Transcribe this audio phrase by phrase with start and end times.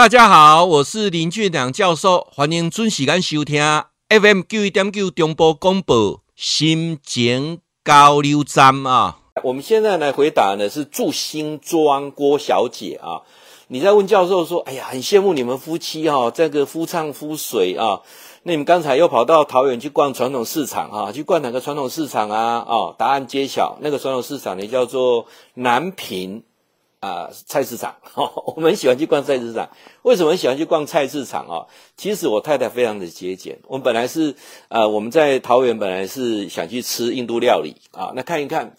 [0.00, 3.62] 大家好，我是林俊良教授，欢迎准时间收听
[4.08, 9.18] FM 九一点九中波广播心情交流站啊。
[9.44, 13.20] 我们现在来回答呢，是住新庄郭小姐啊。
[13.68, 18.00] 你在问教授说：“哎呀，很羡慕你们夫妻哈、哦，这个夫唱妇随啊。
[18.44, 21.12] 那你们刚才又跑到桃园去逛传统市场啊？
[21.12, 22.64] 去逛哪个传统市场啊？
[22.66, 26.42] 哦，答案揭晓，那个传统市场呢叫做南平
[27.00, 27.96] 啊菜市场。
[28.14, 29.68] 哦，我们喜欢去逛菜市场，
[30.02, 31.66] 为什么喜欢去逛菜市场啊？
[31.96, 33.58] 其实我太太非常的节俭。
[33.66, 34.34] 我们本来是
[34.68, 38.74] 呃，我们在桃园本来是想去吃印度料理啊，那看一看。”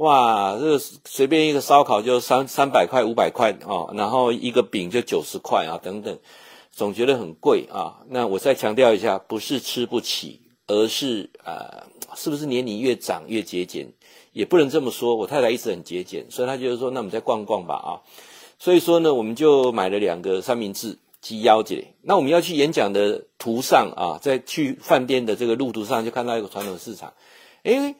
[0.00, 6.18] 哇，这个随便一个烧烤就三三百块、五百块啊，然后一个饼就九十块啊，等等，
[6.72, 7.98] 总觉得很贵啊。
[8.08, 11.84] 那我再强调一下，不是吃不起，而是呃，
[12.16, 13.92] 是不是年龄越长越节俭？
[14.32, 15.16] 也不能这么说。
[15.16, 17.90] 我太太一直很节俭，所以她就是说，那我们再逛逛吧啊。
[18.58, 21.82] 所以说呢，我们就买了两个三明治，鸡腰子。
[22.02, 27.12] 那我们要去演讲的途上啊，在去饭店的这个路途上，就看到一个传统市场，
[27.62, 27.94] 诶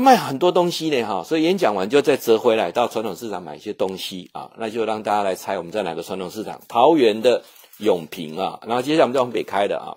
[0.00, 7.44] 卖很多东西呢，哈，所以演讲完就再折回来到传统市场买一些东西啊，那就让大家来猜我们在哪个传统市场，桃园的
[7.78, 9.94] 永平啊，然后接下来我们就往北开的啊。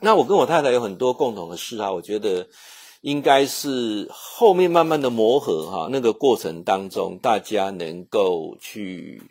[0.00, 2.46] 那我跟我太太有很多共同的事啊，我觉得
[3.00, 9.22] 应该是后面慢慢的磨合哈，那个过程当中大家能够去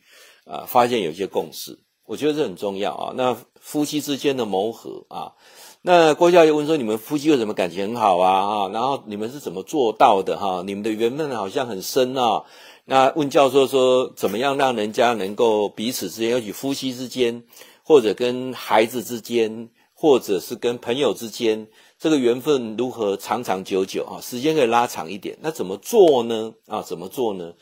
[0.45, 3.13] 啊发现有些共识，我觉得这很重要啊。
[3.15, 5.33] 那夫妻之间的磨合啊。
[5.81, 8.45] 那郭教授问说：“你们夫妻为什么感情很好啊？
[8.45, 10.37] 哈，然后你们是怎么做到的？
[10.37, 12.43] 哈，你们的缘分好像很深啊。
[12.83, 17.43] 那问教授说：怎么样让人家能够彼此之间，尤其夫妻之间，
[17.81, 19.69] 或者跟孩子之间，
[19.99, 21.67] 或者是跟朋友之间，
[21.99, 24.05] 这个缘分如何长长久久？
[24.05, 25.37] 啊，时间可以拉长一点。
[25.41, 26.53] 那怎么做呢？
[26.67, 27.53] 啊，怎么做呢？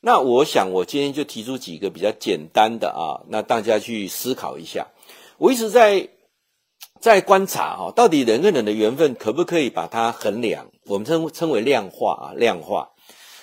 [0.00, 4.86] 那我想，我今天就提出几个比较简单的啊，那大家去思考一下。
[5.38, 6.08] 我一直在。”
[7.00, 10.70] 在观察哈，到底人跟人的缘分可不可以把它衡量？
[10.84, 12.90] 我们称称为量化啊，量化。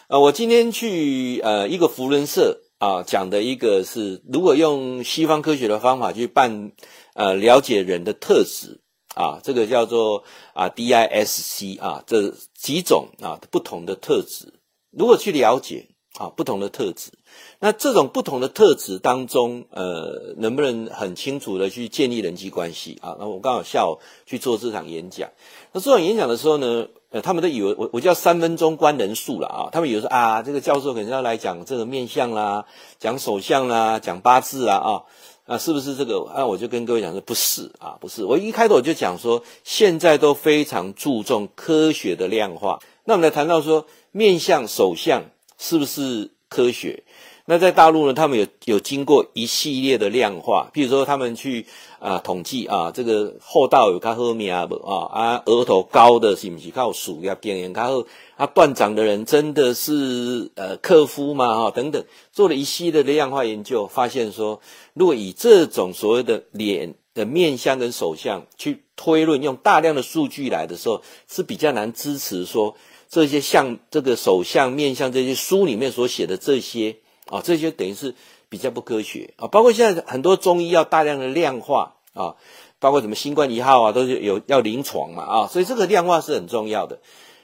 [0.10, 6.72] 呃，我今天去呃一个扶轮社啊，讲的一个是如果用西方科学的方法去办
[7.14, 8.82] 呃了解人的特质
[9.16, 10.24] 啊，这个叫做
[10.54, 14.54] 啊 DISC 啊，这几种啊不同的特质，
[14.92, 15.90] 如果去了解
[16.20, 17.12] 啊不同的特质。
[17.60, 23.18] 那这种不同的特质当中，呃，能不能很清楚的去建立人际关系啊？
[23.20, 25.32] 那我刚好下午去做这场演讲，
[25.72, 32.66] 那这场演讲的时候呢，呃，他们都以为我我叫三分钟观人术了啊，他们以为说啊，这个教授可能要来讲这个面相啦，
[33.00, 35.04] 讲手相啦，讲八字啊啊，
[35.46, 36.20] 啊，是不是这个？
[36.26, 38.26] 啊，我就跟各位讲说不是啊，不是。
[38.26, 42.80] 我一开头我就讲说，现在都非常注重科学的量化。
[43.06, 45.24] 那我们来谈到说面相、手相
[45.58, 47.04] 是不是科学？
[47.50, 51.66] 那在大陆呢，他们有有经过一系列的量化，譬如说他们去
[51.98, 58.04] 啊统计啊，这个后道有较好命不啊啊，额头高的是不是靠属要边缘较好
[58.36, 61.56] 啊，断掌的人真的是呃克夫吗？
[61.56, 62.04] 哈、等等，
[62.34, 64.60] 做了一系列的量化研究，发现说，
[64.94, 72.76] 如果以这种所谓的脸的面相跟手相去推论，用大量的数据来的时候，是比较难支持说
[73.08, 76.98] 这些像这个手相、面相这些书里面所写的这些。
[77.30, 78.16] 啊，这些等于是
[78.50, 82.36] 比较不科学啊，包括现在很多中医要大量的量化啊，
[82.80, 87.00] 包括什么新冠一号啊，都是有要临床嘛啊，所以这个量化是很重要的。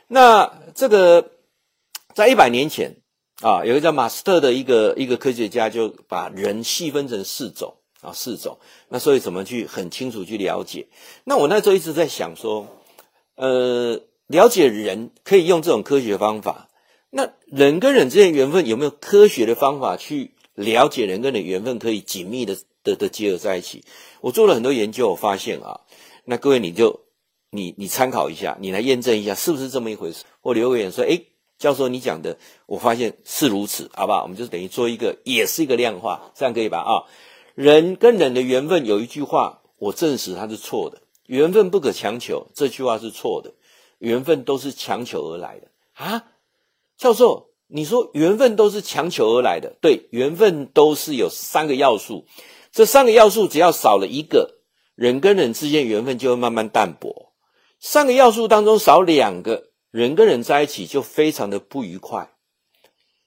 [0.07, 1.31] 那这个
[2.13, 2.95] 在一百年前
[3.41, 8.57] 啊，有一个叫马斯特的一个一个科学家，就把人细分成四种啊，四种。
[8.89, 10.87] 那所以怎么去很清楚去了解？
[11.23, 12.67] 那我那时候一直在想说，
[13.35, 16.69] 呃，了解人可以用这种科学方法。
[17.15, 23.83] 那人跟人之间缘分有没有科学的方法去了解人跟人缘分可以紧密的的的结合在一起？
[24.19, 25.81] 我做了很多研究，我发现啊，
[26.25, 27.01] 那各位你就
[27.51, 30.23] 你你参考一下，你来验证一下是不是这么一回事？
[30.41, 31.27] 我留个言说，诶，
[31.59, 32.35] 教授你讲的，
[32.65, 34.23] 我发现是如此，好不好？
[34.23, 36.79] 我们就等于做一个，也是一个量化，这样可以吧？
[36.79, 37.05] 啊，
[37.53, 43.53] 人跟人的缘分有一句话，我证实它是错的，缘分不可强求，这句话是错的，
[43.99, 46.25] 缘分都是强求而来的啊。
[47.03, 52.25] 教授，你说缘分都是强求而来的，对，缘分都是有三个要素，
[52.71, 54.61] 这三个要素只要少了一个，
[54.95, 57.33] 人跟人之间缘分就会慢慢淡薄。
[57.81, 62.31] 三个要素当中少两个，人跟人在一起就非常的不愉快。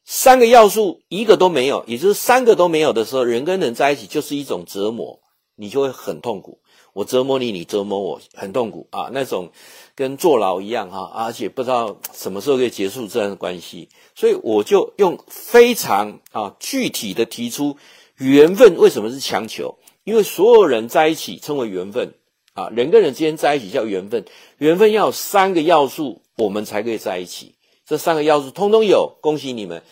[0.06, 5.20] 三个要素一个都没有，也就是三个都没有的时候，人跟人在一起就是一种折磨，
[5.54, 6.62] 你就会很痛苦。
[6.96, 9.10] 我折磨你，你折磨我，很痛苦啊！
[9.12, 9.50] 那种
[9.94, 17.76] 跟坐牢一样哈，而且不知道什么时候可以结束这样的关系，所以我就用非常啊具体的提出
[18.16, 19.76] 缘分为什么是强求？
[20.04, 22.14] 因为所有人在一起称为缘分
[22.54, 24.24] 啊，人跟人之间在一起叫缘分。
[24.56, 27.56] 缘分要有三个要素，我们才可以在一起。
[27.84, 29.82] 这三个要素通通有，恭喜你们，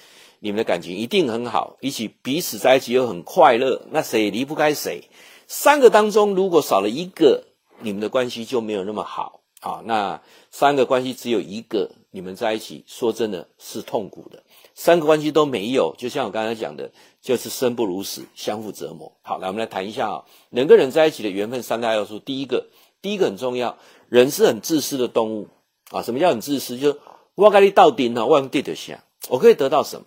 [0.41, 3.83] 你们的感情一定很好，一起彼此在一起又很快乐。
[3.91, 5.03] 那谁离不开谁？
[5.47, 7.45] 三个当中如果少了一个，
[7.81, 9.83] 你们的关系就没有那么好啊。
[9.85, 10.21] 那
[10.51, 14.43] 三个关系只有一个，你们在一起说真的是痛苦的。
[14.75, 19.13] 三个关系都没有，就像我刚才讲的，就是生不如死，相互折磨。
[19.23, 22.19] 好，来我们来谈一下啊，人跟人在一起的缘分三大要素。
[22.19, 22.67] 第一个，
[23.01, 25.49] 第一个很重要，人是很自私的动物
[25.91, 26.03] 啊。
[26.03, 26.77] 什么叫很自私？
[26.79, 26.99] 就是
[27.35, 30.07] 我跟你到底呢，我得得下，我可以得到什么？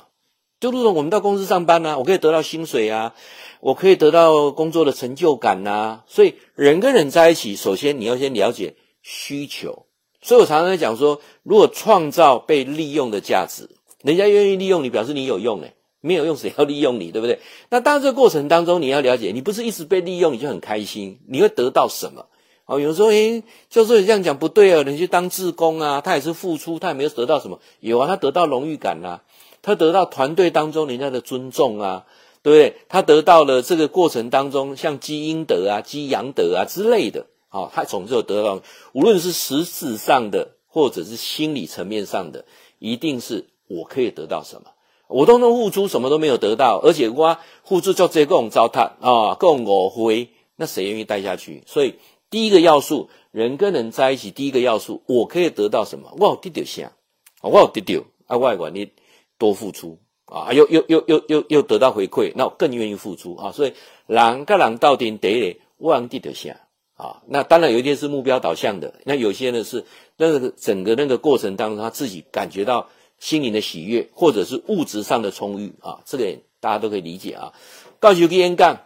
[0.60, 3.14] 就如同我们到公司上班啊，我可以得到薪水啊，
[3.60, 9.86] 我可以得到工作的成就感呐、所以人跟人在一起，首先你要先了解需求。
[10.22, 13.70] 所以我常常在讲说，如果创造被利用的价值。
[14.04, 17.40] 人家愿意利用你，表示你有用诶，没有用谁要利用你，对不对？
[17.70, 22.26] 那当然这个过程当中，你要了解，你不是一直被利用，你就很开心，你会得到什么？
[22.68, 29.24] 哦，有人说，诶，教授你这样讲不对啊，你去当志工啊，他也是付出，他也没有得到什么，有啊，他得到荣誉感啊，
[29.68, 32.06] 他得到团队当中人家的尊重啊，
[32.42, 32.78] 对不对？
[32.88, 38.62] 他得到了这个过程当中像积阴德啊、积阳德啊之类的，哦，他总是有得到，
[38.94, 42.46] 无论是实质上的或者是心理层面上的，
[42.80, 43.48] 一定是。
[43.68, 44.72] 我可以得到什么？
[45.10, 51.64] 我都能付出，什么都没有得到，而且我付出就这各种糟蹋啊，各种误会，那谁愿意待下去？
[51.68, 51.96] 所以
[52.30, 56.14] 第一个要素，人跟人在一起，第一个要素，我可以得到什么？
[56.18, 56.94] 我有得到啥？
[57.42, 58.92] 我有得到啊，我管你
[59.38, 63.52] 多付出啊，又又又又又又得到回馈，那我更愿意付出啊。
[63.52, 63.74] 所以
[64.06, 66.60] 人跟人到底得嘞，我有得下
[66.96, 67.22] 啊？
[67.28, 69.86] 那当然有一些是目标导向的，那有些呢是
[70.18, 72.88] 那个整个那个过程当中，他自己感觉到。
[73.20, 77.52] 心灵的喜悦，或者是物质上的充裕啊，这个大家都可以理解啊。
[78.00, 78.78] 教授去演讲，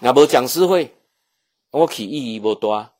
[0.00, 0.92] 那无讲师会，
[1.70, 2.92] 我去意义无大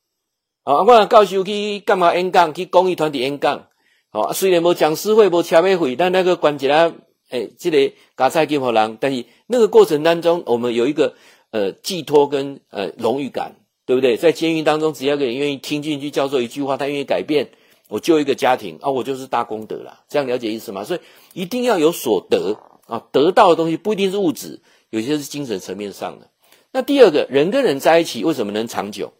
[0.62, 0.82] 啊。
[0.82, 2.54] 我教授去干嘛演讲？
[2.54, 3.66] 去公益团体演讲。
[4.10, 6.92] 好，虽然无讲师会，无车马费，但那个关节啊，
[7.30, 8.96] 诶，这个加菜金好人。
[8.98, 11.14] 但是那个过程当中，我们有一个
[11.50, 14.16] 呃寄托跟呃荣誉感，对不对？
[14.16, 17.50] 在监狱当中，只要有人愿意听进去教授一句话，他愿意改变。
[17.88, 20.84] 我救一个家庭啊，我就是大功德了，这样了解意思吗？
[20.84, 21.00] 所以
[21.32, 24.60] 一定要有所得啊，得到的东西不一定是物质，
[24.90, 26.30] 有些是精神层面上的。
[26.72, 29.12] 那第二个人跟人在一起为什么能长久？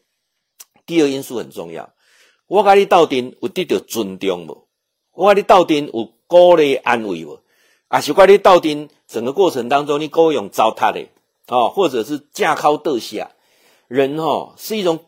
[0.85, 1.91] 第二因素很重要。
[2.47, 4.68] 我跟你到阵有得到尊重不？
[5.19, 7.41] 我跟你斗阵有鼓励安慰不？
[7.89, 11.09] 啊，是怪你斗阵整个过程当中你够用糟蹋的
[11.47, 13.33] 啊，或者是架靠得下
[13.89, 15.01] 人哈，是一种。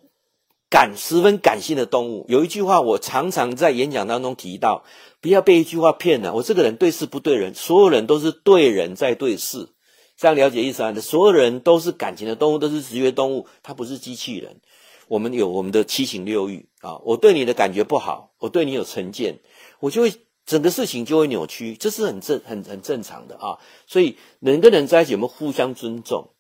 [0.73, 4.85] 感十分感性的动物，有一句话我常常在演讲当中提到，
[5.21, 6.33] 不要被一句话骗了。
[6.33, 9.69] 我这个人对事不对人，所有人都是对人在对事，
[10.17, 10.95] 这样了解意思啊？
[10.95, 14.61] 所有人都是感情的动物，都是直觉动物，它不是机器人。
[15.09, 19.41] 我们有我们的七情六欲啊，我对你的感觉不好，我对你有成见，
[19.81, 20.15] 我就会
[20.47, 23.59] 整个事情就会扭曲，这是很正很很正常的啊。
[23.87, 26.31] 所以人跟人在一起，我们互相尊重，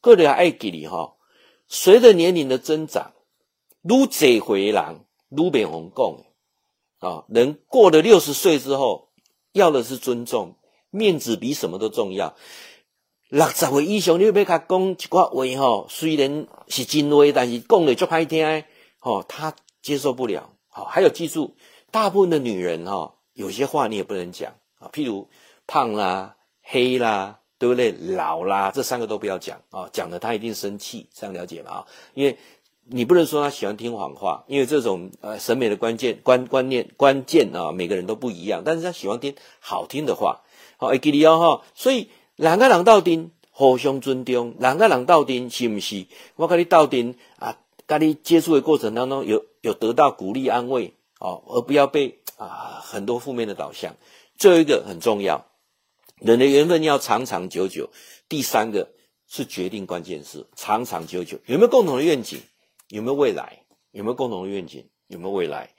[0.00, 1.14] 个人爱给你哈。
[1.68, 3.12] 随着年龄的增长。
[3.88, 7.24] 愈济回人，愈免红讲啊！
[7.28, 9.10] 人过了六十岁之后，
[9.52, 10.56] 要的是尊重，
[10.90, 12.34] 面子比什么都重要。
[13.28, 18.64] 六十岁以上，你要给他讲一句话吼，虽然是真话，但是讲的足歹听，
[18.98, 20.50] 吼，他接受不了。
[20.66, 21.54] 好，还有记住，
[21.96, 25.26] 大部分的女人哈，有些话你也不能讲啊，譬如
[25.66, 27.90] 胖啦、黑啦，对不对？
[27.90, 31.70] 老啦，这三个都不要讲啊，讲了他一定生气，这样了解吗？
[31.70, 32.36] 啊，因为。
[32.88, 38.62] 你不能说他喜欢听谎话，因为这种呃审美的关键观观念关键啊，每个人都不一样。
[38.64, 40.42] 但是他喜欢听好听的话，
[40.76, 41.66] 好，会记得哦哈。
[41.74, 46.06] 所以两个人斗阵，互相尊重，两个人斗阵是不是？
[46.36, 53.96] 我跟你斗阵啊，跟你接触的过程当中有有得到鼓励安慰哦，而不要被啊很多负面的导向。
[54.36, 55.46] 最后一个很重要，
[56.16, 57.88] 人的缘分要长长久久。
[58.28, 58.90] 第三个
[59.26, 62.40] 是决定关键事，长长久久有没有共同的愿景？
[62.88, 63.64] 有没有未来？
[63.92, 64.88] 有没有共同的愿景？
[65.06, 65.70] 有没有未来？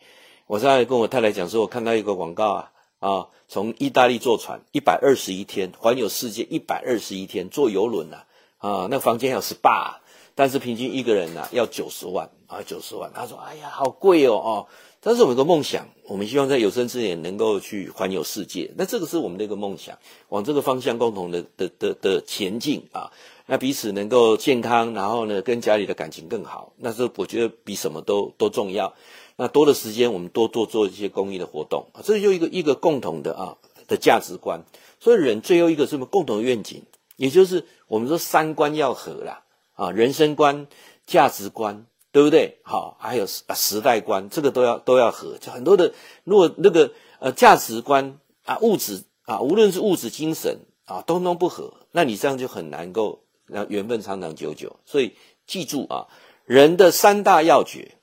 [0.47, 8.23] 我刚才跟我太太讲说，我看到一个广告啊啊，从意大利坐船一百二十一天环游世界，一百二十一天坐游轮呐
[8.57, 9.97] 啊，那房间还有 SPA，
[10.33, 13.11] 但是平均一个人呐、啊、要九十万啊，九十万。
[13.13, 14.67] 他说：“哎呀，好贵哦哦。”
[15.07, 18.69] 但是我们有个梦想，我们希望在有生之年能够去环游世界。
[18.75, 19.97] 那这个是我们的一个梦想，
[20.27, 23.09] 往这个方向共同的的的的前进啊。
[23.45, 28.93] 那彼此能够健康，然后呢，跟家里的感情更好，那是我觉得比什么都都重要。
[29.37, 33.55] 那多的时间，我们多多做一些公益的活动啊，这就一个一个共同的啊
[33.87, 34.61] 的价值观。
[34.99, 36.05] 所以人最后一个什么？
[36.05, 36.83] 共同愿景，
[37.15, 39.43] 也就是我们说三观要合啦，
[39.75, 40.67] 啊，人生观、
[41.05, 41.85] 价值观，
[42.17, 42.57] 对不对？
[42.63, 45.37] 好，还有时时代观，这个都要都要合。
[45.37, 45.93] 就很多的，
[46.23, 54.77] 如果那个呃价值观啊、物质啊，无论是物质、精神啊，通通不合，那你这样就很难够让缘分长长久久。
[54.83, 55.13] 所以
[55.45, 56.07] 记住啊，
[56.43, 57.93] 人的三大要诀。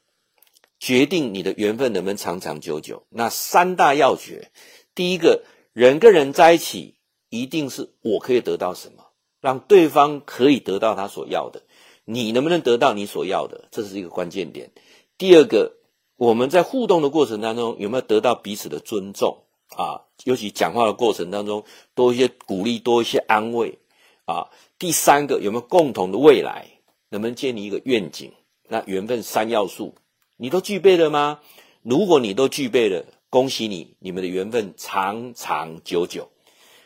[0.80, 4.50] 决定你的缘分能不能长长久久，那三大要诀，
[4.94, 5.42] 第一个
[5.72, 6.96] 人跟人在一起，
[7.30, 9.06] 一定是我可以得到什么，
[9.40, 11.62] 让对方可以得到他所要的，
[12.04, 14.70] 你能不能得到你所要的，这是一个关键点。
[15.16, 15.74] 第二个，
[16.16, 19.38] 我们在互动的过程当中，有没有得到彼此的尊重
[19.76, 20.02] 啊？
[20.24, 23.78] 尤其讲话的过程当中，多一些鼓励，多一些安慰
[24.26, 24.48] 啊。
[24.78, 26.68] 第三个，有没有共同的未来，
[27.08, 28.32] 能不能建立一个愿景？
[28.68, 29.94] 那缘分三要素。
[30.36, 31.40] 你都具备了吗？
[31.82, 36.28] 如果你都具备了，恭喜你，你们的缘分长长久久。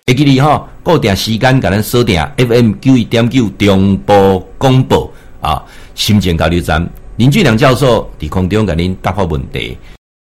[0.09, 5.13] 会记得哈，固定时间甲咱锁定 FM 九一点九中波广播
[5.43, 5.63] 啊，
[5.95, 9.77] 心情交流站林俊良教授伫空中甲您答复问题。